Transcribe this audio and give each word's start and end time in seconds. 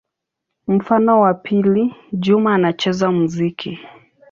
Mfano 0.67 1.21
wa 1.21 1.33
pili: 1.33 1.95
Juma 2.13 2.55
anacheza 2.55 3.11
muziki. 3.11 3.79